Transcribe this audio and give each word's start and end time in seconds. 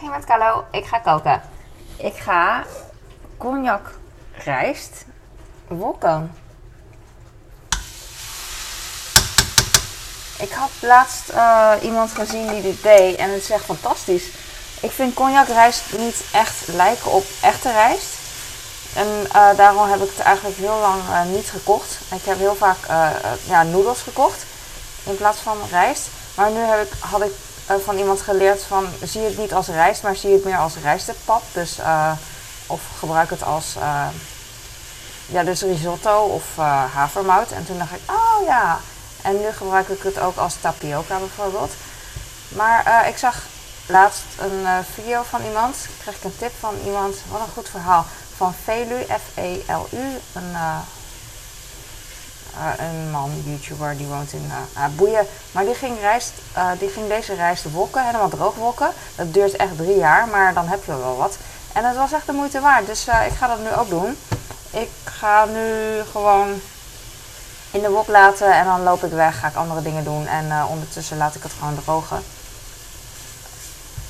Hey 0.00 0.08
met 0.08 0.24
Carlo, 0.24 0.64
ik 0.70 0.84
ga 0.84 0.98
koken. 0.98 1.42
Ik 1.96 2.16
ga 2.16 2.64
cognac 3.38 3.90
rijst 4.44 5.04
wokken. 5.68 6.34
Ik 10.38 10.52
had 10.52 10.70
laatst 10.80 11.28
eh, 11.28 11.72
iemand 11.82 12.12
gezien 12.12 12.46
die 12.46 12.62
dit 12.62 12.82
deed 12.82 13.16
en 13.16 13.30
het 13.30 13.42
is 13.42 13.50
echt 13.50 13.64
fantastisch. 13.64 14.24
Ik 14.80 14.90
vind 14.90 15.14
cognac 15.14 15.46
rijst 15.46 15.98
niet 15.98 16.24
echt 16.32 16.68
lijken 16.68 17.10
op 17.10 17.24
echte 17.42 17.72
rijst. 17.72 18.14
En 18.94 19.26
eh, 19.32 19.56
daarom 19.56 19.90
heb 19.90 20.00
ik 20.00 20.10
het 20.16 20.26
eigenlijk 20.26 20.56
heel 20.56 20.78
lang 20.78 21.02
eh, 21.10 21.24
niet 21.24 21.50
gekocht. 21.50 22.00
Ik 22.14 22.24
heb 22.24 22.38
heel 22.38 22.54
vaak 22.54 22.86
ja, 23.46 23.62
noedels 23.62 24.02
gekocht 24.02 24.44
in 25.04 25.16
plaats 25.16 25.38
van 25.38 25.56
rijst. 25.70 26.08
Maar 26.34 26.50
nu 26.50 26.58
heb 26.58 26.86
ik, 26.86 26.92
had 27.00 27.22
ik 27.22 27.32
eh, 27.70 27.76
van 27.84 27.98
iemand 27.98 28.20
geleerd 28.20 28.62
van 28.62 28.86
zie 29.02 29.22
het 29.22 29.38
niet 29.38 29.54
als 29.54 29.66
rijst, 29.66 30.02
maar 30.02 30.16
zie 30.16 30.32
het 30.32 30.44
meer 30.44 30.58
als 30.58 30.74
rijstepap. 30.82 31.42
Dus, 31.52 31.78
eh, 31.78 32.12
of 32.66 32.80
gebruik 32.98 33.30
het 33.30 33.42
als 33.42 33.76
eh, 33.76 34.06
ja, 35.26 35.42
dus 35.44 35.62
risotto 35.62 36.22
of 36.24 36.56
havermout. 36.94 37.50
En 37.50 37.66
toen 37.66 37.78
dacht 37.78 37.92
ik, 37.92 38.00
oh 38.10 38.46
ja. 38.46 38.78
En 39.22 39.40
nu 39.40 39.52
gebruik 39.52 39.88
ik 39.88 40.02
het 40.02 40.18
ook 40.18 40.36
als 40.36 40.54
tapioca 40.60 41.18
bijvoorbeeld. 41.18 41.72
Maar 42.48 43.08
ik 43.08 43.16
zag 43.16 43.42
laatst 43.86 44.24
een 44.38 44.84
video 44.94 45.22
van 45.22 45.42
iemand. 45.44 45.76
Kreeg 46.02 46.16
ik 46.16 46.24
een 46.24 46.36
tip 46.38 46.52
van 46.60 46.74
iemand. 46.84 47.16
Wat 47.30 47.40
een 47.40 47.52
goed 47.54 47.68
verhaal. 47.68 48.04
Van 48.36 48.54
Velu, 48.64 49.04
F-E-L-U. 49.04 50.18
Een, 50.32 50.56
eh, 52.54 52.86
een 52.86 53.10
man, 53.10 53.30
YouTuber, 53.44 53.96
die 53.96 54.06
woont 54.06 54.32
in 54.32 54.52
ah, 54.72 54.84
Boeien. 54.96 55.26
Maar 55.52 55.64
die 55.64 55.74
ging, 55.74 55.98
die 56.78 56.88
ging 56.88 57.08
deze 57.08 57.34
rijst 57.34 57.70
wokken, 57.70 58.04
helemaal 58.04 58.28
droog 58.28 58.54
wokken. 58.54 58.90
Dat 59.14 59.34
duurt 59.34 59.56
echt 59.56 59.76
drie 59.76 59.96
jaar, 59.96 60.28
maar 60.28 60.54
dan 60.54 60.68
heb 60.68 60.84
je 60.84 60.96
wel 60.96 61.16
wat. 61.16 61.36
En 61.72 61.84
het 61.84 61.96
was 61.96 62.12
echt 62.12 62.26
de 62.26 62.32
moeite 62.32 62.60
waard. 62.60 62.86
Dus 62.86 63.06
ik 63.06 63.36
ga 63.38 63.46
dat 63.46 63.58
nu 63.58 63.72
ook 63.78 63.88
doen. 63.88 64.16
Ik 64.70 64.90
ga 65.04 65.44
nu 65.44 66.00
gewoon 66.10 66.60
in 67.70 67.80
de 67.80 67.90
wok 67.90 68.08
laten 68.08 68.52
en 68.52 68.64
dan 68.64 68.82
loop 68.82 69.04
ik 69.04 69.12
weg, 69.12 69.38
ga 69.38 69.48
ik 69.48 69.54
andere 69.54 69.82
dingen 69.82 70.04
doen. 70.04 70.26
En 70.26 70.66
ondertussen 70.66 71.16
laat 71.16 71.34
ik 71.34 71.42
het 71.42 71.52
gewoon 71.58 71.78
drogen. 71.84 72.22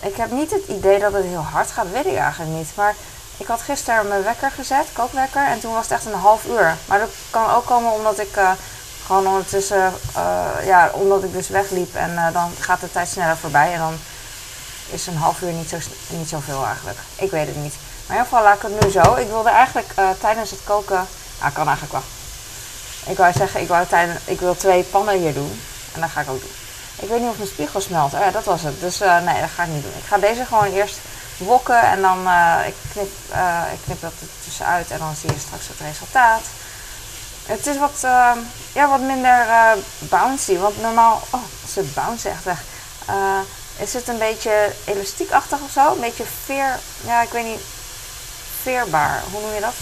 Ik 0.00 0.16
heb 0.16 0.30
niet 0.30 0.50
het 0.50 0.66
idee 0.66 0.98
dat 0.98 1.12
het 1.12 1.24
heel 1.24 1.44
hard 1.52 1.70
gaat, 1.70 1.90
weet 1.90 2.06
ik 2.06 2.16
eigenlijk 2.16 2.52
niet. 2.52 2.68
Maar 2.74 2.94
ik 3.40 3.46
had 3.46 3.62
gisteren 3.62 4.08
mijn 4.08 4.22
wekker 4.22 4.50
gezet, 4.50 4.86
kookwekker, 4.92 5.46
en 5.46 5.60
toen 5.60 5.72
was 5.72 5.82
het 5.82 5.92
echt 5.92 6.04
een 6.04 6.20
half 6.20 6.46
uur. 6.46 6.76
Maar 6.86 6.98
dat 6.98 7.10
kan 7.30 7.50
ook 7.50 7.66
komen 7.66 7.92
omdat 7.92 8.18
ik 8.18 8.36
eh, 8.36 8.50
gewoon 9.06 9.26
ondertussen, 9.26 9.92
eh, 10.14 10.66
ja, 10.66 10.90
omdat 10.92 11.24
ik 11.24 11.32
dus 11.32 11.48
wegliep 11.48 11.94
en 11.94 12.16
eh, 12.16 12.32
dan 12.32 12.52
gaat 12.58 12.80
de 12.80 12.90
tijd 12.90 13.08
sneller 13.08 13.36
voorbij. 13.36 13.72
En 13.72 13.78
dan 13.78 13.98
is 14.90 15.06
een 15.06 15.16
half 15.16 15.40
uur 15.40 15.52
niet, 15.52 15.68
zo, 15.68 15.76
niet 16.08 16.28
zoveel 16.28 16.64
eigenlijk. 16.66 16.98
Ik 17.16 17.30
weet 17.30 17.46
het 17.46 17.56
niet. 17.56 17.74
Maar 18.06 18.16
in 18.16 18.22
ieder 18.22 18.24
geval 18.24 18.42
laat 18.42 18.56
ik 18.56 18.62
het 18.62 18.80
nu 18.80 18.90
zo. 18.90 19.14
Ik 19.14 19.28
wilde 19.28 19.48
eigenlijk 19.48 19.92
tijdens 20.20 20.50
het 20.50 20.60
koken, 20.64 21.06
nou 21.40 21.52
kan 21.52 21.66
eigenlijk 21.66 21.92
wel. 21.92 22.04
Ik 23.06 23.16
wou 23.16 23.32
zeggen, 23.32 23.60
ik, 23.60 23.68
wou 23.68 23.86
tijdens, 23.86 24.20
ik 24.24 24.40
wil 24.40 24.56
twee 24.56 24.82
pannen 24.82 25.18
hier 25.18 25.34
doen. 25.34 25.60
En 25.94 26.00
dat 26.00 26.10
ga 26.10 26.20
ik 26.20 26.30
ook 26.30 26.40
doen. 26.40 26.54
Ik 26.96 27.08
weet 27.08 27.20
niet 27.20 27.30
of 27.30 27.36
mijn 27.36 27.48
spiegel 27.48 27.80
smelt. 27.80 28.14
Oh 28.14 28.20
ja, 28.20 28.30
dat 28.30 28.44
was 28.44 28.62
het. 28.62 28.80
Dus 28.80 28.98
nee, 28.98 29.40
dat 29.40 29.50
ga 29.54 29.62
ik 29.62 29.68
niet 29.68 29.82
doen. 29.82 29.92
Ik 29.98 30.06
ga 30.08 30.18
deze 30.18 30.44
gewoon 30.44 30.72
eerst 30.72 30.98
wokken 31.44 31.82
en 31.82 32.00
dan 32.00 32.26
uh, 32.26 32.58
ik 32.66 32.74
knip, 32.92 33.10
uh, 33.32 33.62
ik 33.72 33.78
knip 33.84 34.00
dat 34.00 34.12
er 34.20 34.26
tussenuit 34.44 34.90
en 34.90 34.98
dan 34.98 35.14
zie 35.14 35.32
je 35.32 35.38
straks 35.38 35.68
het 35.68 35.80
resultaat. 35.80 36.42
Het 37.46 37.66
is 37.66 37.78
wat, 37.78 38.00
uh, 38.04 38.32
ja, 38.72 38.88
wat 38.88 39.00
minder 39.00 39.46
bouncy. 39.98 40.56
Want 40.56 40.80
normaal, 40.80 41.22
oh, 41.30 41.42
ze 41.72 41.82
bounce 41.94 42.28
echt 42.28 42.44
weg. 42.44 42.62
Is 43.76 43.92
het 43.92 44.08
een 44.08 44.18
beetje 44.18 44.72
elastiekachtig 44.84 45.58
of 45.60 45.70
zo? 45.70 45.92
Een 45.92 46.00
beetje 46.00 46.24
veer, 46.44 46.78
ja, 47.04 47.22
ik 47.22 47.30
weet 47.30 47.44
niet, 47.44 47.60
veerbaar. 48.62 49.22
Hoe 49.30 49.40
noem 49.40 49.54
je 49.54 49.60
dat? 49.60 49.74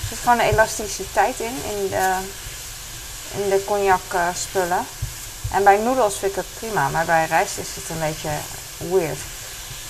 Er 0.00 0.08
zit 0.08 0.18
gewoon 0.18 0.38
een 0.38 0.50
elasticiteit 0.50 1.40
in, 1.40 1.56
in 1.64 1.88
de, 1.88 2.16
in 3.30 3.48
de 3.48 3.64
cognac 3.64 4.34
spullen. 4.34 4.86
En 5.52 5.64
bij 5.64 5.76
noedels 5.76 6.18
vind 6.18 6.30
ik 6.30 6.36
het 6.36 6.58
prima, 6.58 6.88
maar 6.88 7.04
bij 7.04 7.26
rijst 7.26 7.58
is 7.58 7.68
het 7.74 7.88
een 7.88 8.00
beetje 8.00 8.30
weird. 8.76 9.18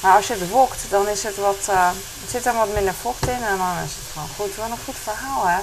Maar 0.05 0.17
als 0.17 0.27
je 0.27 0.35
het 0.35 0.51
wokt, 0.51 0.91
dan 0.91 1.09
is 1.09 1.23
het 1.23 1.37
wat, 1.37 1.67
er 1.67 1.93
zit 2.29 2.47
er 2.47 2.55
wat 2.55 2.75
minder 2.75 2.95
vocht 2.95 3.27
in 3.27 3.43
en 3.43 3.57
dan 3.59 3.77
is 3.85 3.95
het 3.99 4.13
gewoon 4.13 4.29
goed. 4.37 4.57
Wat 4.57 4.71
een 4.71 4.85
goed 4.85 4.97
verhaal, 5.03 5.47
hè? 5.47 5.59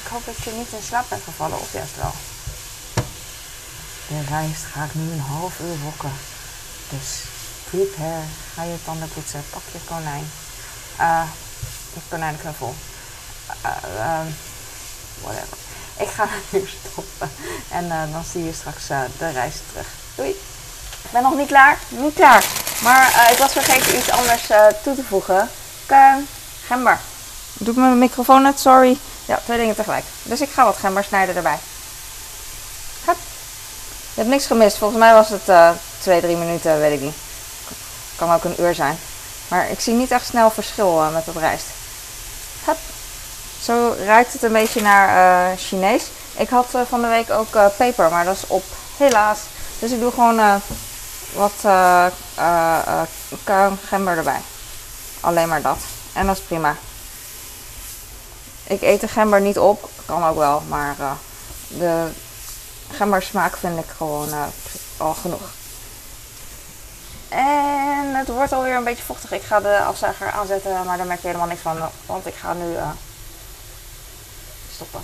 Ik 0.00 0.06
hoop 0.10 0.24
dat 0.24 0.36
je 0.44 0.50
niet 0.50 0.72
in 0.72 0.82
slaap 0.82 1.04
bent 1.08 1.22
gevallen, 1.24 1.60
of 1.60 1.72
juist 1.72 1.96
wel. 1.96 2.12
De 4.08 4.22
rijst 4.28 4.62
ga 4.72 4.84
ik 4.84 4.94
nu 4.94 5.12
een 5.12 5.20
half 5.20 5.60
uur 5.60 5.78
wokken. 5.78 6.12
Dus 6.88 7.08
prepare. 7.70 8.22
Ga 8.54 8.62
je 8.62 8.84
tanden 8.84 9.08
poetsen. 9.08 9.44
Pak 9.50 9.62
je 9.72 9.78
konijn. 9.88 10.30
Uh, 11.00 11.22
je 11.94 12.00
konijnenknuffel. 12.08 12.74
Uh, 13.64 14.20
um, 14.20 14.36
whatever. 15.20 15.56
Ik 15.96 16.08
ga 16.08 16.28
nu 16.50 16.70
stoppen. 16.80 17.30
En 17.68 17.88
dan 17.88 18.24
zie 18.32 18.44
je 18.44 18.52
straks 18.52 18.86
de 19.18 19.30
reis 19.30 19.56
terug. 19.70 19.86
Doei. 20.14 20.30
Ik 21.02 21.10
ben 21.10 21.22
nog 21.22 21.36
niet 21.36 21.48
klaar. 21.48 21.78
Niet 21.88 22.14
klaar. 22.14 22.44
Maar 22.82 23.12
uh, 23.16 23.30
ik 23.30 23.38
was 23.38 23.52
vergeten 23.52 23.96
iets 23.96 24.10
anders 24.10 24.50
uh, 24.50 24.66
toe 24.82 24.94
te 24.94 25.04
voegen. 25.08 25.50
Gember. 26.66 26.98
Doe 27.52 27.74
ik 27.74 27.80
mijn 27.80 27.98
microfoon 27.98 28.42
net? 28.42 28.60
Sorry. 28.60 28.98
Ja, 29.24 29.40
twee 29.44 29.58
dingen 29.58 29.74
tegelijk. 29.74 30.04
Dus 30.22 30.40
ik 30.40 30.50
ga 30.50 30.64
wat 30.64 30.76
gember 30.76 31.04
snijden 31.04 31.36
erbij. 31.36 31.58
Hup. 33.04 33.16
Je 34.14 34.20
hebt 34.20 34.28
niks 34.28 34.46
gemist. 34.46 34.76
Volgens 34.76 35.00
mij 35.00 35.12
was 35.12 35.28
het 35.28 35.48
uh, 35.48 35.70
twee, 35.98 36.20
drie 36.20 36.36
minuten, 36.36 36.78
weet 36.78 36.92
ik 36.92 37.00
niet. 37.00 37.16
Kan 38.16 38.32
ook 38.32 38.44
een 38.44 38.60
uur 38.60 38.74
zijn. 38.74 38.98
Maar 39.48 39.70
ik 39.70 39.80
zie 39.80 39.94
niet 39.94 40.10
echt 40.10 40.26
snel 40.26 40.50
verschil 40.50 41.02
uh, 41.02 41.12
met 41.12 41.26
het 41.26 41.36
rijst. 41.36 41.66
Hup. 42.64 42.76
Zo 43.62 43.94
ruikt 44.04 44.32
het 44.32 44.42
een 44.42 44.52
beetje 44.52 44.82
naar 44.82 45.08
uh, 45.50 45.58
Chinees. 45.58 46.02
Ik 46.36 46.48
had 46.48 46.66
van 46.88 47.00
de 47.02 47.08
week 47.08 47.30
ook 47.30 47.76
peper, 47.76 48.10
maar 48.10 48.24
dat 48.24 48.36
is 48.36 48.46
op. 48.46 48.64
Helaas. 48.96 49.38
Dus 49.78 49.90
ik 49.90 50.00
doe 50.00 50.10
gewoon 50.10 50.60
wat 51.34 51.52
uh, 51.64 52.06
gember 53.86 54.16
erbij. 54.16 54.40
Alleen 55.20 55.48
maar 55.48 55.62
dat. 55.62 55.78
En 56.12 56.26
dat 56.26 56.36
is 56.36 56.42
prima. 56.42 56.76
Ik 58.64 58.82
eet 58.82 59.00
de 59.00 59.08
gember 59.08 59.40
niet 59.40 59.58
op. 59.58 59.90
Kan 60.06 60.24
ook 60.24 60.36
wel, 60.36 60.62
maar 60.68 60.94
uh, 61.00 61.10
de 61.68 62.06
gembersmaak 62.90 63.56
vind 63.56 63.78
ik 63.78 63.90
gewoon 63.96 64.28
uh, 64.28 64.42
al 64.96 65.14
genoeg. 65.14 65.50
En 67.28 68.14
het 68.14 68.28
wordt 68.28 68.52
alweer 68.52 68.76
een 68.76 68.84
beetje 68.84 69.04
vochtig. 69.04 69.32
Ik 69.32 69.42
ga 69.42 69.60
de 69.60 69.78
afzuiger 69.78 70.30
aanzetten, 70.30 70.84
maar 70.84 70.96
daar 70.96 71.06
merk 71.06 71.20
je 71.20 71.26
helemaal 71.26 71.48
niks 71.48 71.60
van. 71.60 71.78
Want 72.06 72.26
ik 72.26 72.34
ga 72.34 72.52
nu 72.52 72.72
uh, 72.72 72.90
stoppen. 74.74 75.00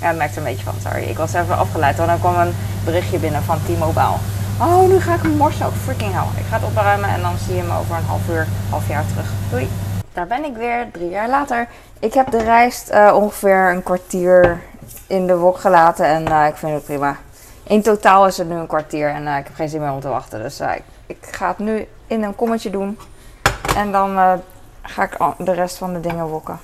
Ja, 0.00 0.10
ik 0.10 0.16
merkte 0.16 0.40
er 0.40 0.46
een 0.46 0.52
beetje 0.52 0.64
van, 0.64 0.74
sorry. 0.82 1.02
Ik 1.02 1.16
was 1.16 1.32
even 1.32 1.56
afgeleid, 1.56 1.96
want 1.96 2.08
dan 2.08 2.20
kwam 2.20 2.38
een 2.38 2.56
berichtje 2.84 3.18
binnen 3.18 3.42
van 3.42 3.60
T-Mobile. 3.64 4.16
Oh, 4.62 4.88
nu 4.88 5.00
ga 5.00 5.14
ik 5.14 5.22
hem 5.22 5.36
morsen 5.36 5.66
ook. 5.66 5.72
Freaking 5.72 6.12
hell. 6.12 6.40
Ik 6.40 6.46
ga 6.46 6.56
het 6.58 6.64
opruimen 6.64 7.08
en 7.08 7.20
dan 7.20 7.36
zie 7.36 7.54
je 7.54 7.62
me 7.62 7.78
over 7.78 7.96
een 7.96 8.04
half 8.04 8.28
uur, 8.28 8.46
half 8.70 8.88
jaar 8.88 9.06
terug. 9.06 9.32
Doei. 9.50 9.68
Daar 10.12 10.26
ben 10.26 10.44
ik 10.44 10.56
weer, 10.56 10.90
drie 10.92 11.08
jaar 11.08 11.28
later. 11.28 11.68
Ik 11.98 12.14
heb 12.14 12.30
de 12.30 12.42
rijst 12.42 12.90
uh, 12.90 13.12
ongeveer 13.16 13.70
een 13.70 13.82
kwartier 13.82 14.62
in 15.06 15.26
de 15.26 15.36
wok 15.36 15.58
gelaten 15.58 16.06
en 16.06 16.28
uh, 16.28 16.46
ik 16.46 16.56
vind 16.56 16.72
het 16.72 16.84
prima. 16.84 17.16
In 17.62 17.82
totaal 17.82 18.26
is 18.26 18.36
het 18.36 18.48
nu 18.48 18.54
een 18.54 18.66
kwartier 18.66 19.08
en 19.08 19.22
uh, 19.22 19.36
ik 19.36 19.44
heb 19.44 19.54
geen 19.54 19.68
zin 19.68 19.80
meer 19.80 19.92
om 19.92 20.00
te 20.00 20.08
wachten. 20.08 20.42
Dus 20.42 20.60
ik, 20.60 20.82
ik, 21.06 21.26
ga 21.30 21.48
het 21.48 21.58
nu 21.58 21.86
in 22.06 22.22
een 22.22 22.34
kommetje 22.34 22.70
doen. 22.70 22.98
En 23.76 23.92
dan 23.92 24.40
ga 24.82 25.02
ik 25.02 25.16
de 25.38 25.52
rest 25.52 25.76
van 25.76 25.92
de 25.92 26.00
dingen 26.00 26.26
wokken. 26.26 26.58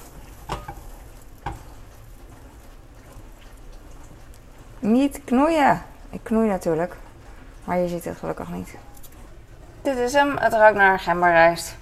Niet 4.78 5.20
knoeien. 5.24 5.82
Ik 6.10 6.20
knoei 6.22 6.48
natuurlijk. 6.48 6.96
Maar 7.66 7.78
je 7.78 7.88
ziet 7.88 8.04
het 8.04 8.18
gelukkig 8.18 8.48
niet. 8.48 8.74
Dit 9.82 9.96
is 9.96 10.12
hem. 10.12 10.36
Het 10.36 10.52
ruikt 10.52 10.76
naar 10.76 10.98
gemberrijst. 10.98 11.76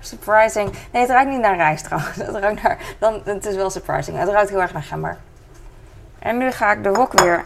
Surprising. 0.00 0.72
Nee, 0.92 1.02
het 1.02 1.10
ruikt 1.10 1.30
niet 1.30 1.40
naar 1.40 1.56
rijst 1.56 1.84
trouwens. 1.84 2.16
Het 2.26 2.36
ruikt 2.36 2.62
naar... 2.62 2.78
Dan, 2.98 3.20
het 3.24 3.46
is 3.46 3.56
wel 3.56 3.70
surprising. 3.70 4.18
Het 4.18 4.28
ruikt 4.28 4.50
heel 4.50 4.60
erg 4.60 4.72
naar 4.72 4.82
gember. 4.82 5.16
En 6.18 6.38
nu 6.38 6.50
ga 6.50 6.72
ik 6.72 6.82
de 6.82 6.92
wok 6.92 7.12
weer 7.12 7.44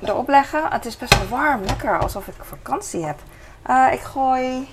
erop 0.00 0.28
leggen. 0.28 0.70
Het 0.70 0.84
is 0.84 0.96
best 0.96 1.18
wel 1.18 1.38
warm. 1.38 1.62
Lekker. 1.62 1.98
Alsof 1.98 2.26
ik 2.26 2.34
vakantie 2.40 3.04
heb. 3.04 3.18
Uh, 3.70 3.88
ik 3.92 4.00
gooi... 4.00 4.68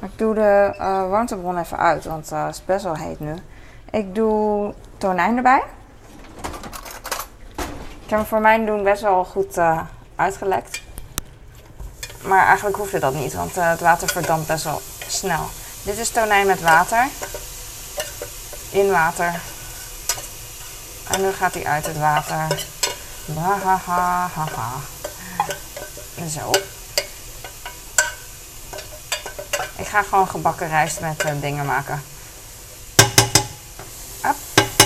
Ik 0.00 0.18
doe 0.18 0.34
de 0.34 0.74
uh, 0.78 1.08
warmtebron 1.08 1.58
even 1.58 1.78
uit. 1.78 2.04
Want 2.04 2.32
uh, 2.32 2.46
het 2.46 2.54
is 2.54 2.64
best 2.64 2.84
wel 2.84 2.96
heet 2.96 3.20
nu. 3.20 3.34
Ik 3.90 4.14
doe 4.14 4.74
tonijn 4.98 5.36
erbij. 5.36 5.62
Heb 8.14 8.22
hem 8.22 8.32
voor 8.32 8.40
mijn 8.40 8.66
doen 8.66 8.82
best 8.82 9.02
wel 9.02 9.24
goed 9.24 9.56
uh, 9.56 9.80
uitgelekt. 10.16 10.80
Maar 12.22 12.46
eigenlijk 12.46 12.76
hoefde 12.76 12.98
dat 12.98 13.14
niet, 13.14 13.32
want 13.32 13.56
uh, 13.56 13.70
het 13.70 13.80
water 13.80 14.08
verdampt 14.08 14.46
best 14.46 14.64
wel 14.64 14.82
snel. 15.06 15.48
Dit 15.82 15.98
is 15.98 16.08
tonijn 16.08 16.46
met 16.46 16.60
water. 16.60 17.06
In 18.70 18.90
water. 18.90 19.40
En 21.10 21.20
nu 21.20 21.32
gaat 21.32 21.54
hij 21.54 21.66
uit 21.66 21.86
het 21.86 21.98
water. 21.98 22.66
Zo. 26.30 26.50
Ik 29.76 29.86
ga 29.86 30.02
gewoon 30.02 30.28
gebakken 30.28 30.68
rijst 30.68 31.00
met 31.00 31.24
uh, 31.24 31.30
dingen 31.40 31.66
maken. 31.66 32.02
Up. 34.24 34.36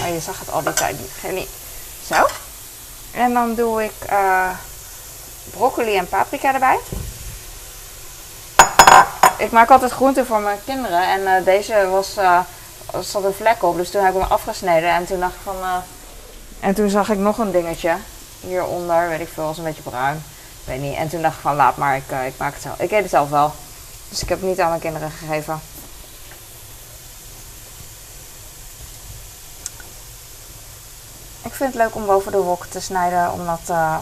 Oh, 0.02 0.08
je 0.08 0.20
zag 0.20 0.38
het 0.38 0.50
al 0.50 0.62
die 0.62 0.72
tijd 0.72 0.98
niet. 1.32 1.48
Zo. 2.06 2.26
En 3.12 3.32
dan 3.32 3.55
doe 3.55 3.84
ik 3.84 3.93
uh, 4.10 4.50
broccoli 5.50 5.96
en 5.96 6.08
paprika 6.08 6.55
erbij. 6.55 6.78
Ik 9.37 9.50
maak 9.50 9.70
altijd 9.70 9.90
groenten 9.90 10.26
voor 10.26 10.40
mijn 10.40 10.58
kinderen. 10.64 11.02
En 11.02 11.20
uh, 11.20 11.44
deze 11.44 11.88
was, 11.90 12.16
uh, 12.19 12.40
zat 13.00 13.25
een 13.25 13.34
vlek 13.34 13.62
op. 13.62 13.76
Dus 13.76 13.90
toen 13.90 14.05
heb 14.05 14.14
ik 14.14 14.20
hem 14.20 14.31
afgesneden. 14.31 14.90
En 14.90 15.06
toen 15.06 15.20
dacht 15.20 15.34
ik 15.34 15.40
van... 15.43 15.56
en 16.60 16.75
toen 16.75 16.90
zag 16.90 17.10
ik 17.10 17.19
nog 17.19 17.38
een 17.38 17.52
dingetje. 17.52 17.96
Hieronder, 18.40 19.08
weet 19.08 19.20
ik 19.20 19.28
veel, 19.34 19.44
was 19.44 19.58
een 19.58 19.64
beetje 19.64 19.82
bruin. 19.82 20.25
Weet 20.64 20.81
niet. 20.81 20.96
En 20.96 21.08
toen 21.08 21.22
dacht 21.22 21.34
ik 21.34 21.40
van 21.40 21.56
laat 21.56 21.76
maar, 21.76 21.96
ik, 21.96 22.10
ik 22.26 22.34
maak 22.37 22.52
het 22.52 22.62
zelf. 22.62 22.78
Ik 22.78 22.90
eet 22.90 23.02
het 23.02 23.10
zelf 23.10 23.31
wel. 23.31 23.52
Dus 24.08 24.22
ik 24.22 24.28
heb 24.28 24.40
het 24.40 24.49
niet 24.49 24.60
aan 24.60 24.69
mijn 24.69 24.81
kinderen 24.81 25.10
gegeven. 25.10 25.60
Ik 31.48 31.54
vind 31.54 31.74
het 31.74 31.82
leuk 31.82 31.94
om 31.94 32.06
boven 32.06 32.32
de 32.32 32.38
wok 32.38 32.66
te 32.66 32.80
snijden, 32.80 33.32
omdat, 33.32 33.60
uh, 33.70 34.00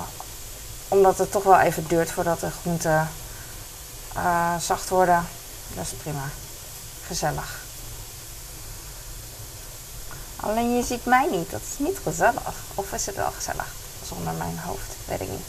omdat 0.88 1.19
het 1.19 1.31
toch 1.31 1.43
wel 1.43 1.58
even 1.58 1.87
duurt 1.87 2.10
voordat 2.10 2.40
de 2.40 2.50
groenten 2.60 3.08
uh, 4.16 4.56
zacht 4.60 4.88
worden. 4.88 5.26
Dat 5.75 5.84
is 5.84 5.93
prima. 5.93 6.28
Gezellig. 7.06 7.60
Alleen 10.37 10.76
je 10.76 10.84
ziet 10.84 11.04
mij 11.04 11.28
niet, 11.31 11.50
dat 11.50 11.60
is 11.60 11.78
niet 11.78 11.98
gezellig. 12.02 12.54
Of 12.75 12.93
is 12.93 13.06
het 13.06 13.16
wel 13.16 13.31
gezellig? 13.31 13.66
Zonder 14.04 14.32
mijn 14.32 14.58
hoofd, 14.58 14.94
weet 15.04 15.20
ik 15.20 15.28
niet. 15.28 15.46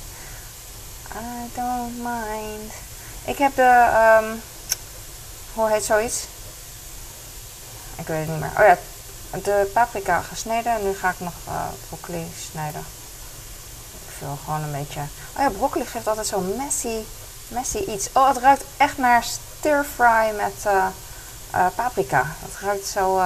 I 1.16 1.52
don't 1.56 1.98
mind. 1.98 2.74
Ik 3.26 3.38
heb 3.38 3.56
de, 3.56 3.88
um, 4.22 4.42
hoe 5.54 5.70
heet 5.70 5.86
zoiets? 5.86 6.26
Ik 7.96 8.08
weet 8.08 8.20
het 8.20 8.30
niet 8.30 8.40
meer. 8.40 8.52
Oh 8.58 8.66
ja, 8.68 8.78
de 9.44 9.70
paprika 9.74 10.22
gesneden. 10.22 10.74
En 10.74 10.84
nu 10.84 10.96
ga 10.96 11.10
ik 11.10 11.20
nog 11.20 11.34
uh, 11.48 11.66
broccoli 11.88 12.32
snijden. 12.52 12.86
Ik 14.08 14.14
vul 14.18 14.38
gewoon 14.44 14.64
een 14.64 14.72
beetje. 14.72 15.00
Oh 15.36 15.42
ja, 15.42 15.50
broccoli 15.50 15.86
geeft 15.86 16.08
altijd 16.08 16.28
zo'n 16.28 16.56
messy, 16.58 16.98
messy 17.48 17.78
iets. 17.78 18.10
Oh, 18.14 18.28
het 18.28 18.38
ruikt 18.38 18.64
echt 18.78 18.98
naar 18.98 19.24
stir 19.24 19.86
fry 19.96 20.36
met 20.36 20.54
uh, 20.66 20.86
uh, 21.56 21.66
paprika. 21.76 22.26
Het 22.40 22.60
ruikt 22.62 22.88
zo 22.88 23.22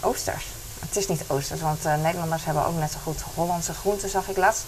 oosters. 0.00 0.46
Het 0.80 0.96
is 0.96 1.08
niet 1.08 1.22
oosters, 1.26 1.60
want 1.60 1.84
Nederlanders 1.84 2.44
hebben 2.44 2.66
ook 2.66 2.78
net 2.78 2.92
zo 2.92 2.98
goed 3.02 3.20
Hollandse 3.34 3.74
groenten, 3.74 4.08
zag 4.08 4.28
ik 4.28 4.36
laatst. 4.36 4.64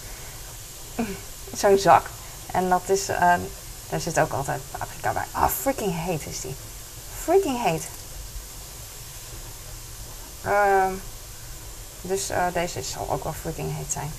Zo'n 1.61 1.77
zak. 1.77 2.05
En 2.51 2.69
dat 2.69 2.81
is, 2.85 3.05
daar 3.89 3.99
zit 3.99 4.19
ook 4.19 4.33
altijd 4.33 4.61
paprika 4.71 5.11
bij. 5.11 5.25
Ah, 5.31 5.43
oh, 5.43 5.49
freaking 5.49 6.03
heet 6.05 6.25
is 6.25 6.41
die. 6.41 6.55
Freaking 7.23 7.63
heet. 7.63 7.87
Uh, 10.45 10.85
dus 12.01 12.31
uh, 12.31 12.45
deze 12.53 12.83
zal 12.83 13.11
ook 13.11 13.23
wel 13.23 13.33
freaking 13.33 13.75
heet 13.75 13.91
zijn. 13.91 14.11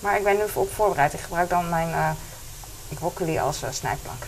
Maar 0.00 0.16
ik 0.16 0.24
ben 0.24 0.36
nu 0.36 0.42
op 0.52 0.74
voorbereid. 0.74 1.12
Ik 1.12 1.20
gebruik 1.20 1.48
dan 1.48 1.68
mijn 1.68 1.88
uh, 1.88 2.10
broccoli 2.88 3.38
als 3.38 3.62
uh, 3.62 3.68
snijplank. 3.72 4.22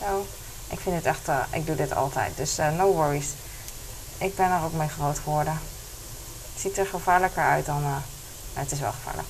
Zo. 0.00 0.26
Ik 0.68 0.80
vind 0.80 0.96
het 0.96 1.04
echt, 1.04 1.28
ik 1.50 1.66
doe 1.66 1.76
dit 1.76 1.94
altijd. 1.94 2.36
Dus 2.36 2.56
no 2.56 2.92
worries. 2.92 3.28
Ik 4.18 4.36
ben 4.36 4.50
er 4.50 4.64
ook 4.64 4.72
mee 4.72 4.88
groot 4.88 5.18
geworden. 5.18 5.60
Het 6.52 6.62
ziet 6.62 6.78
er 6.78 6.86
gevaarlijker 6.86 7.42
uit 7.42 7.66
dan. 7.66 7.82
Nou, 7.82 8.00
het 8.52 8.72
is 8.72 8.80
wel 8.80 8.92
gevaarlijk. 8.92 9.28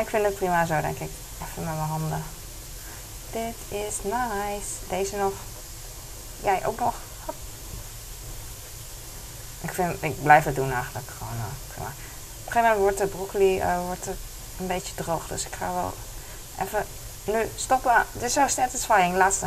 ik 0.04 0.08
vind 0.08 0.24
het 0.24 0.34
prima 0.34 0.66
zo, 0.66 0.80
denk 0.80 0.98
ik. 0.98 1.10
Even 1.42 1.64
met 1.64 1.74
mijn 1.74 1.88
handen. 1.88 2.22
Dit 3.30 3.54
is 3.68 3.94
nice. 4.02 4.68
Deze 4.88 5.16
nog. 5.16 5.32
Jij 6.42 6.66
ook 6.66 6.78
nog. 6.78 6.94
Ik, 9.60 9.72
vind, 9.72 10.02
ik 10.02 10.22
blijf 10.22 10.44
het 10.44 10.54
doen 10.54 10.72
eigenlijk. 10.72 11.06
Gewoon, 11.18 11.32
prima. 11.72 11.88
Op 11.88 12.46
een 12.46 12.52
gegeven 12.52 12.62
moment 12.62 12.78
wordt 12.78 12.98
de 12.98 13.06
broccoli 13.06 13.58
uh, 13.58 13.86
wordt 13.86 14.06
een 14.58 14.66
beetje 14.66 14.94
droog. 14.94 15.26
Dus 15.26 15.46
ik 15.46 15.54
ga 15.54 15.72
wel 15.72 15.94
even 16.60 16.86
nu 17.24 17.48
stoppen. 17.56 18.06
Dit 18.12 18.22
is 18.22 18.32
zo 18.32 18.46
satisfying. 18.46 19.16
Laatste. 19.16 19.46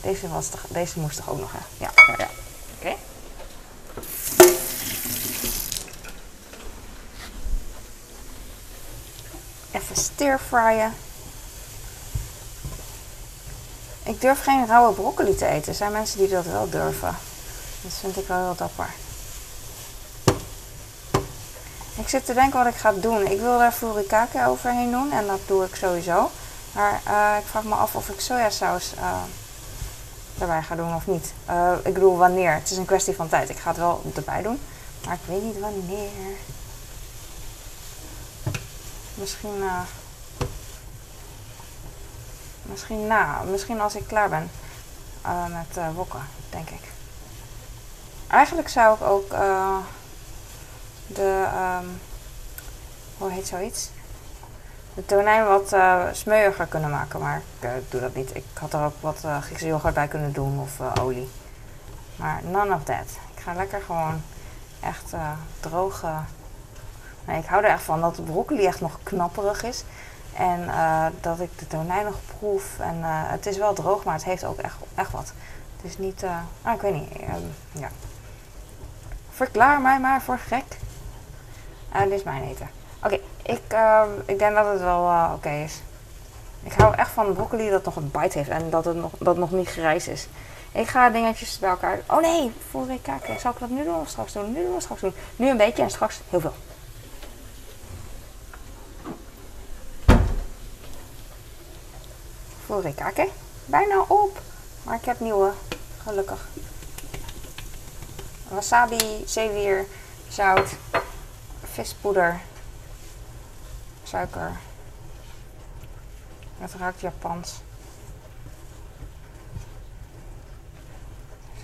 Deze, 0.00 0.28
was 0.28 0.48
toch, 0.48 0.64
deze 0.68 0.98
moest 0.98 1.16
toch 1.16 1.30
ook 1.30 1.40
nog, 1.40 1.52
hè? 1.52 1.84
Ja, 1.84 1.90
ja. 2.18 2.28
Oké. 2.78 2.94
Even 9.70 9.96
stir 9.96 10.38
fryen. 10.38 10.94
Ik 14.02 14.20
durf 14.20 14.42
geen 14.42 14.66
rauwe 14.66 14.94
broccoli 14.94 15.34
te 15.34 15.46
eten. 15.46 15.68
Er 15.68 15.74
zijn 15.74 15.92
mensen 15.92 16.18
die 16.18 16.28
dat 16.28 16.44
wel 16.44 16.70
durven. 16.70 17.16
Dat 17.82 17.92
vind 18.00 18.16
ik 18.16 18.26
wel 18.26 18.38
heel 18.38 18.56
dapper. 18.56 18.90
Ik 21.94 22.08
zit 22.08 22.26
te 22.26 22.34
denken 22.34 22.58
wat 22.58 22.74
ik 22.74 22.80
ga 22.80 22.92
doen. 22.92 23.26
Ik 23.26 23.40
wil 23.40 23.58
daar 23.58 23.72
furikake 23.72 24.46
overheen 24.46 24.90
doen 24.90 25.12
en 25.12 25.26
dat 25.26 25.40
doe 25.46 25.64
ik 25.64 25.74
sowieso. 25.74 26.30
Maar 26.72 27.00
uh, 27.06 27.36
ik 27.38 27.46
vraag 27.46 27.64
me 27.64 27.74
af 27.74 27.94
of 27.94 28.08
ik 28.08 28.20
sojasaus 28.20 28.92
uh, 28.94 29.22
erbij 30.38 30.62
ga 30.62 30.74
doen 30.74 30.94
of 30.94 31.06
niet. 31.06 31.32
Uh, 31.50 31.72
ik 31.82 31.94
bedoel 31.94 32.16
wanneer. 32.16 32.52
Het 32.52 32.70
is 32.70 32.76
een 32.76 32.84
kwestie 32.84 33.14
van 33.14 33.28
tijd. 33.28 33.48
Ik 33.48 33.58
ga 33.58 33.68
het 33.68 33.78
wel 33.78 34.02
erbij 34.14 34.42
doen. 34.42 34.60
Maar 35.04 35.14
ik 35.14 35.20
weet 35.24 35.42
niet 35.42 35.58
wanneer. 35.58 36.36
Misschien 39.14 39.64
Misschien 42.62 43.06
na. 43.06 43.42
Misschien 43.42 43.80
als 43.80 43.94
ik 43.94 44.06
klaar 44.06 44.28
ben 44.28 44.50
met 45.48 45.94
wokken, 45.94 46.28
denk 46.50 46.70
ik. 46.70 46.97
Eigenlijk 48.30 48.68
zou 48.68 48.94
ik 48.94 49.02
ook 49.02 49.32
uh, 49.32 49.76
de, 51.06 51.46
um, 51.80 52.00
hoe 53.18 53.30
heet 53.30 53.46
zoiets? 53.46 53.90
De 54.94 55.06
tonijn 55.06 55.46
wat 55.46 55.76
smeuiger 56.12 56.66
kunnen 56.66 56.90
maken, 56.90 57.20
maar 57.20 57.42
ik 57.60 57.90
doe 57.90 58.00
dat 58.00 58.14
niet. 58.14 58.36
Ik 58.36 58.44
had 58.54 58.72
er 58.72 58.84
ook 58.84 58.94
wat 59.00 59.24
Griekse 59.40 59.66
yoghurt 59.66 59.94
bij 59.94 60.08
kunnen 60.08 60.32
doen 60.32 60.60
of 60.60 60.98
olie. 61.00 61.28
Maar 62.16 62.40
none 62.44 62.74
of 62.74 62.84
that. 62.84 63.18
Ik 63.34 63.42
ga 63.42 63.54
lekker 63.54 63.80
gewoon 63.80 64.22
echt 64.80 65.12
droge. 65.60 66.12
Nee, 67.24 67.38
ik 67.38 67.46
hou 67.46 67.64
er 67.64 67.70
echt 67.70 67.82
van 67.82 68.00
dat 68.00 68.16
de 68.16 68.22
broccoli 68.22 68.66
echt 68.66 68.80
nog 68.80 68.98
knapperig 69.02 69.62
is. 69.62 69.84
En 70.38 70.60
uh, 70.60 71.06
dat 71.20 71.40
ik 71.40 71.58
de 71.58 71.66
tonijn 71.66 72.04
nog 72.04 72.16
proef. 72.38 72.78
En 72.78 72.98
uh, 72.98 73.06
het 73.10 73.46
is 73.46 73.56
wel 73.56 73.74
droog, 73.74 74.04
maar 74.04 74.14
het 74.14 74.24
heeft 74.24 74.44
ook 74.44 74.58
echt, 74.58 74.76
echt 74.94 75.12
wat. 75.12 75.32
Het 75.76 75.90
is 75.90 75.98
niet, 75.98 76.22
uh, 76.22 76.36
ah, 76.62 76.74
ik 76.74 76.80
weet 76.80 76.94
niet. 76.94 77.12
Um, 77.20 77.54
ja. 77.72 77.88
Verklaar 79.38 79.80
mij 79.80 80.00
maar 80.00 80.22
voor 80.22 80.38
gek. 80.38 80.64
dit 81.92 82.10
is 82.10 82.22
mijn 82.22 82.42
eten. 82.42 82.70
Oké, 83.02 83.18
ik, 83.42 83.60
ik 84.24 84.38
denk 84.38 84.54
dat 84.54 84.66
het 84.72 84.80
wel 84.80 85.02
oké 85.24 85.34
okay 85.34 85.62
is. 85.62 85.80
Ik 86.62 86.72
hou 86.72 86.94
echt 86.94 87.10
van 87.10 87.32
broccoli 87.32 87.70
dat 87.70 87.84
nog 87.84 87.96
een 87.96 88.10
bite 88.10 88.38
heeft 88.38 88.50
en 88.50 88.70
dat 88.70 88.84
het 88.84 88.96
nog, 88.96 89.12
dat 89.18 89.36
nog 89.36 89.50
niet 89.50 89.68
grijs 89.68 90.08
is. 90.08 90.28
Ik 90.72 90.88
ga 90.88 91.10
dingetjes 91.10 91.58
bij 91.58 91.70
elkaar. 91.70 92.00
Oh 92.06 92.20
nee, 92.20 92.52
voor 92.70 92.90
ik 92.90 93.02
kijken. 93.02 93.40
Zal 93.40 93.50
ik 93.50 93.58
dat 93.58 93.68
nu 93.68 93.84
doen 93.84 94.00
of 94.00 94.08
straks 94.08 94.32
doen? 94.32 94.52
Nu 94.52 94.64
doen 94.64 94.74
of 94.74 94.82
straks 94.82 95.00
doen? 95.00 95.14
Nu 95.36 95.48
een 95.48 95.56
beetje 95.56 95.82
en 95.82 95.90
straks 95.90 96.20
heel 96.30 96.40
veel. 96.40 96.54
Furikake. 102.66 103.28
Bijna 103.64 104.04
op. 104.06 104.40
Maar 104.82 104.94
ik 104.94 105.04
heb 105.04 105.20
nieuwe. 105.20 105.50
Gelukkig. 106.02 106.48
Wasabi, 108.48 109.22
zeewier, 109.26 109.86
zout, 110.28 110.76
vispoeder, 111.62 112.40
suiker. 114.02 114.52
Het 116.58 116.74
ruikt 116.74 117.00
Japans. 117.00 117.60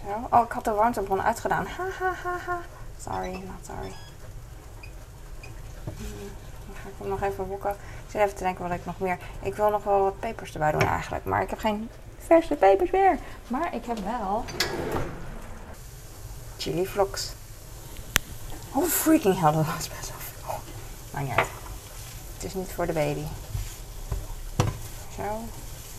Zo. 0.04 0.36
Oh, 0.36 0.44
ik 0.44 0.52
had 0.52 0.64
de 0.64 0.70
warmtebron 0.70 1.22
uitgedaan. 1.22 1.66
Ha 1.66 1.84
ha 1.98 2.12
ha 2.22 2.36
ha. 2.46 2.60
Sorry, 3.00 3.32
not 3.32 3.66
sorry. 3.66 3.92
Dan 6.66 6.76
ga 6.82 6.88
ik 6.88 6.94
hem 6.98 7.08
nog 7.08 7.22
even 7.22 7.46
wokken 7.46 7.76
zit 8.14 8.22
even 8.22 8.36
te 8.36 8.42
denken 8.42 8.68
wat 8.68 8.78
ik 8.78 8.84
nog 8.84 8.98
meer... 8.98 9.18
Ik 9.42 9.54
wil 9.54 9.70
nog 9.70 9.84
wel 9.84 10.02
wat 10.02 10.20
pepers 10.20 10.52
erbij 10.52 10.72
doen 10.72 10.88
eigenlijk. 10.88 11.24
Maar 11.24 11.42
ik 11.42 11.50
heb 11.50 11.58
geen 11.58 11.90
verse 12.18 12.54
pepers 12.54 12.90
meer. 12.90 13.18
Maar 13.46 13.74
ik 13.74 13.84
heb 13.84 13.98
wel... 13.98 14.44
Chili 16.64 16.87
vlogs. 16.87 17.33
Oh 18.73 18.88
freaking 18.88 19.40
hell, 19.40 19.52
dat 19.52 19.66
was 19.66 19.88
best 19.88 20.12
wel. 20.47 20.61
Het 22.35 22.44
is 22.44 22.54
niet 22.54 22.71
voor 22.75 22.87
de 22.87 22.92
baby. 22.92 23.25
Zo. 25.16 25.44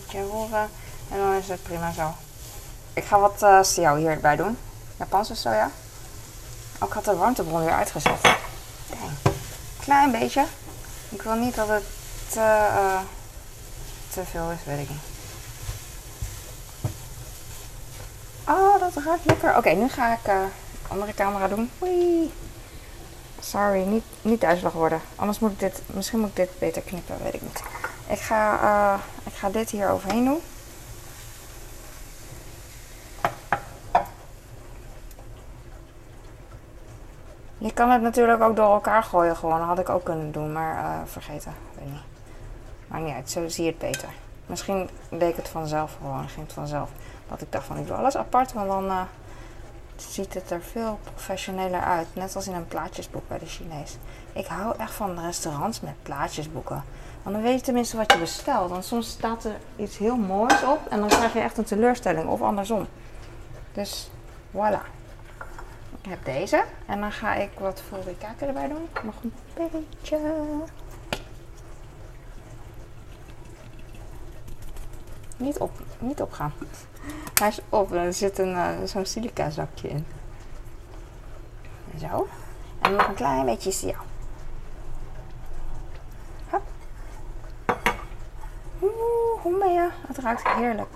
Beetje 0.00 0.22
horen. 0.22 0.70
En 1.10 1.18
dan 1.18 1.32
is 1.32 1.48
het 1.48 1.62
prima 1.62 1.92
zo. 1.92 2.14
Ik 2.92 3.04
ga 3.04 3.18
wat 3.18 3.42
uh, 3.42 3.62
hier 3.62 3.96
hierbij 3.96 4.36
doen. 4.36 4.58
Japanse 4.96 5.34
soja. 5.34 5.70
Ik 6.84 6.92
had 6.92 7.04
de 7.04 7.16
warmtebron 7.16 7.64
weer 7.64 7.74
uitgezet. 7.74 8.20
Dang. 8.22 9.34
Klein 9.80 10.10
beetje. 10.10 10.46
Ik 11.08 11.22
wil 11.22 11.34
niet 11.34 11.54
dat 11.54 11.68
het 11.68 11.84
te, 12.28 12.40
eh, 12.40 13.00
te 14.12 14.24
veel 14.30 14.50
is, 14.50 14.64
weet 14.64 14.80
ik 14.80 14.88
niet. 14.88 15.00
Oh, 18.48 18.75
dat 18.94 19.04
ruikt 19.04 19.24
lekker. 19.24 19.56
Oké, 19.56 19.70
nu 19.70 19.88
ga 19.88 20.12
ik 20.12 20.28
uh, 20.28 20.34
andere 20.88 21.14
camera 21.14 21.48
doen. 21.48 21.70
Sorry, 23.40 23.82
niet, 23.82 24.04
niet 24.22 24.40
duizelig 24.40 24.72
worden. 24.72 25.00
Anders 25.16 25.38
moet 25.38 25.52
ik 25.52 25.58
dit, 25.58 25.82
misschien 25.86 26.18
moet 26.18 26.28
ik 26.28 26.36
dit 26.36 26.50
beter 26.58 26.82
knippen, 26.82 27.16
weet 27.22 27.34
ik 27.34 27.42
niet. 27.42 27.62
Ik 28.06 28.18
ga, 28.18 28.60
uh, 28.62 29.00
ik 29.24 29.32
ga 29.32 29.50
dit 29.50 29.70
hier 29.70 29.90
overheen 29.90 30.24
doen. 30.24 30.40
Je 37.58 37.72
kan 37.72 37.90
het 37.90 38.02
natuurlijk 38.02 38.42
ook 38.42 38.56
door 38.56 38.72
elkaar 38.72 39.02
gooien 39.02 39.36
gewoon. 39.36 39.58
Dat 39.58 39.66
had 39.66 39.78
ik 39.78 39.88
ook 39.88 40.04
kunnen 40.04 40.32
doen, 40.32 40.52
maar 40.52 40.82
uh, 40.82 41.00
vergeten. 41.04 41.54
Weet 41.78 41.90
niet. 41.90 42.00
Maakt 42.86 43.04
niet 43.04 43.14
uit, 43.14 43.30
zo 43.30 43.48
zie 43.48 43.64
je 43.64 43.70
het 43.70 43.78
beter. 43.78 44.08
Misschien 44.46 44.88
deed 45.08 45.30
ik 45.30 45.36
het 45.36 45.48
vanzelf 45.48 45.96
gewoon, 46.00 46.28
ging 46.28 46.46
het 46.46 46.54
vanzelf. 46.54 46.90
Dat 47.28 47.40
ik 47.40 47.52
dacht 47.52 47.66
van 47.66 47.76
ik 47.76 47.86
doe 47.86 47.96
alles 47.96 48.16
apart, 48.16 48.52
want 48.52 48.68
dan 48.68 48.84
uh, 48.84 49.02
ziet 49.96 50.34
het 50.34 50.50
er 50.50 50.62
veel 50.62 50.98
professioneler 51.02 51.80
uit. 51.80 52.06
Net 52.12 52.36
als 52.36 52.46
in 52.46 52.54
een 52.54 52.68
plaatjesboek 52.68 53.28
bij 53.28 53.38
de 53.38 53.46
Chinees. 53.46 53.96
Ik 54.32 54.46
hou 54.46 54.78
echt 54.78 54.92
van 54.92 55.20
restaurants 55.20 55.80
met 55.80 56.02
plaatjesboeken. 56.02 56.84
Want 57.22 57.36
dan 57.36 57.44
weet 57.44 57.58
je 57.58 57.64
tenminste 57.64 57.96
wat 57.96 58.12
je 58.12 58.18
bestelt. 58.18 58.70
Want 58.70 58.84
soms 58.84 59.08
staat 59.08 59.44
er 59.44 59.56
iets 59.76 59.98
heel 59.98 60.16
moois 60.16 60.62
op 60.62 60.86
en 60.88 61.00
dan 61.00 61.08
krijg 61.08 61.32
je 61.32 61.40
echt 61.40 61.58
een 61.58 61.64
teleurstelling 61.64 62.28
of 62.28 62.42
andersom. 62.42 62.86
Dus 63.72 64.10
voilà. 64.52 64.94
Ik 66.00 66.12
heb 66.12 66.24
deze 66.24 66.64
en 66.86 67.00
dan 67.00 67.12
ga 67.12 67.34
ik 67.34 67.50
wat 67.58 67.82
voor 67.88 67.98
kaken 68.18 68.46
erbij 68.46 68.68
doen. 68.68 68.88
Nog 69.04 69.14
een 69.22 69.32
beetje. 69.54 70.18
Niet, 75.36 75.58
op, 75.58 75.70
niet 75.98 76.22
opgaan. 76.22 76.52
Hij 77.38 77.48
is 77.48 77.60
op 77.68 77.92
en 77.92 77.98
er 77.98 78.12
zit 78.12 78.38
een, 78.38 78.52
uh, 78.52 78.68
zo'n 78.84 79.06
silica 79.06 79.50
zakje 79.50 79.88
in. 79.88 80.06
Zo. 82.00 82.26
En 82.80 82.92
nog 82.92 83.08
een 83.08 83.14
klein 83.14 83.44
beetje 83.44 83.70
siaal. 83.70 84.04
Hop. 86.50 86.62
Oeh, 88.82 89.42
hoe 89.42 89.58
ben 89.58 89.72
je? 89.72 89.88
Het 90.06 90.18
ruikt 90.18 90.48
heerlijk. 90.48 90.88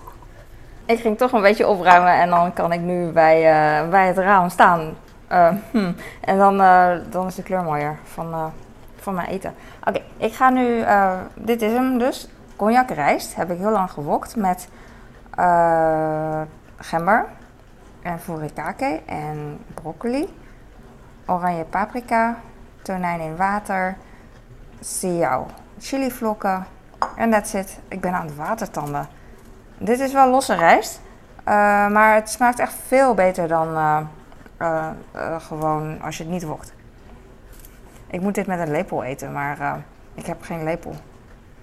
Ik 0.85 0.99
ging 0.99 1.17
toch 1.17 1.31
een 1.31 1.41
beetje 1.41 1.67
opruimen 1.67 2.13
en 2.13 2.29
dan 2.29 2.53
kan 2.53 2.71
ik 2.71 2.79
nu 2.79 3.11
bij, 3.11 3.37
uh, 3.37 3.89
bij 3.89 4.07
het 4.07 4.17
raam 4.17 4.49
staan. 4.49 4.97
Uh, 5.31 5.53
hm. 5.71 5.91
En 6.21 6.37
dan, 6.37 6.57
dan 7.09 7.27
is 7.27 7.35
de 7.35 7.43
kleur 7.43 7.63
mooier 7.63 7.99
van, 8.03 8.51
van 8.95 9.13
mijn 9.13 9.27
eten. 9.27 9.53
Oké, 9.87 10.01
ik 10.17 10.33
ga 10.33 10.49
nu. 10.49 10.83
dit 11.33 11.61
is 11.61 11.71
hem 11.71 11.97
dus 11.97 12.27
cognac 12.55 12.89
rijst 12.89 13.35
heb 13.35 13.51
ik 13.51 13.57
heel 13.57 13.71
lang 13.71 13.91
gewokt 13.91 14.35
met 14.35 14.67
uh, 15.39 16.41
gember 16.77 17.25
en 18.01 18.19
furikake 18.19 19.01
en 19.05 19.59
broccoli, 19.73 20.37
oranje 21.25 21.63
paprika, 21.63 22.37
tonijn 22.81 23.19
in 23.19 23.35
water, 23.35 23.97
siao, 24.79 25.45
chilivlokken 25.79 26.65
en 27.15 27.29
that's 27.29 27.53
it. 27.53 27.79
Ik 27.87 28.01
ben 28.01 28.13
aan 28.13 28.25
het 28.25 28.35
watertanden. 28.35 29.07
Dit 29.77 29.99
is 29.99 30.13
wel 30.13 30.29
losse 30.29 30.55
rijst, 30.55 31.01
uh, 31.39 31.53
maar 31.87 32.15
het 32.15 32.29
smaakt 32.29 32.59
echt 32.59 32.73
veel 32.87 33.13
beter 33.13 33.47
dan 33.47 33.67
uh, 34.57 34.91
gewoon 35.37 36.01
als 36.01 36.17
je 36.17 36.23
het 36.23 36.31
niet 36.31 36.43
wokt. 36.43 36.73
Ik 38.07 38.21
moet 38.21 38.35
dit 38.35 38.47
met 38.47 38.59
een 38.59 38.71
lepel 38.71 39.03
eten, 39.03 39.31
maar 39.31 39.83
ik 40.13 40.25
heb 40.25 40.41
geen 40.41 40.63
lepel. 40.63 40.95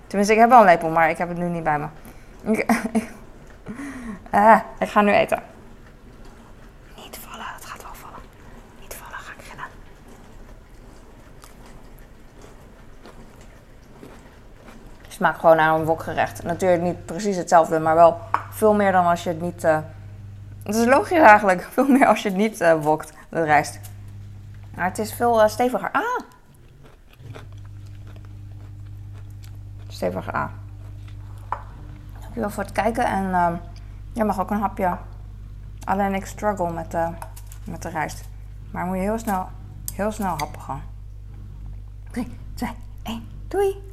Tenminste, 0.06 0.34
ik 0.34 0.40
heb 0.40 0.48
wel 0.48 0.58
een 0.60 0.64
lepel, 0.64 0.90
maar 0.90 1.10
ik 1.10 1.18
heb 1.18 1.28
het 1.28 1.38
nu 1.38 1.48
niet 1.48 1.62
bij 1.62 1.78
me. 1.78 1.86
Ah, 4.30 4.60
ik 4.78 4.88
ga 4.88 5.00
nu 5.00 5.12
eten. 5.12 5.42
Niet 6.96 7.18
vallen, 7.18 7.46
het 7.54 7.64
gaat 7.64 7.82
wel 7.82 7.94
vallen. 7.94 8.18
Niet 8.80 8.94
vallen, 8.94 9.18
ga 9.18 9.32
ik 9.32 9.44
rennen. 9.48 9.66
Smaakt 15.08 15.40
gewoon 15.40 15.56
naar 15.56 15.74
een 15.74 15.84
wokgerecht. 15.84 16.42
Natuurlijk 16.42 16.82
niet 16.82 17.06
precies 17.06 17.36
hetzelfde, 17.36 17.78
maar 17.78 17.94
wel 17.94 18.20
veel 18.50 18.74
meer 18.74 18.92
dan 18.92 19.06
als 19.06 19.22
je 19.22 19.28
het 19.28 19.40
niet... 19.40 19.64
Uh... 19.64 19.78
Het 20.62 20.76
is 20.76 20.86
logisch 20.86 21.18
eigenlijk. 21.18 21.62
Veel 21.72 21.88
meer 21.88 22.06
als 22.06 22.22
je 22.22 22.28
het 22.28 22.38
niet 22.38 22.60
uh, 22.60 22.82
wokt, 22.82 23.12
de 23.28 23.42
rijst. 23.42 23.80
Maar 24.74 24.84
het 24.84 24.98
is 24.98 25.12
veel 25.12 25.48
steviger. 25.48 25.90
Ah! 25.92 26.18
stevig 29.98 30.32
aan. 30.32 30.50
Dankjewel 32.20 32.50
voor 32.50 32.62
het 32.62 32.72
kijken 32.72 33.04
en 33.04 33.24
uh, 33.24 33.52
je 34.18 34.24
mag 34.24 34.40
ook 34.40 34.50
een 34.50 34.60
hapje. 34.60 34.96
Alleen 35.84 36.14
ik 36.14 36.26
struggle 36.26 36.72
met 36.72 36.90
de, 36.90 37.08
met 37.64 37.82
de 37.82 37.88
rijst. 37.88 38.28
Maar 38.70 38.86
moet 38.86 38.96
je 38.96 39.02
heel 39.02 39.18
snel, 39.18 39.48
heel 39.94 40.12
snel 40.12 40.36
happen 40.36 40.60
gaan. 40.60 40.82
3, 42.10 42.26
2, 42.54 42.70
1, 43.02 43.28
doei! 43.48 43.87